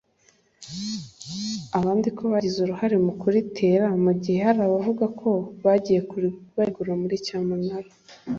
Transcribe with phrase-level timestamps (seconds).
[1.77, 5.29] abandi ko bagize uruhare mu kuritera mu gihe hari n’abavuga ko
[5.65, 5.99] bagiye
[6.55, 7.89] barigura muri cyamunara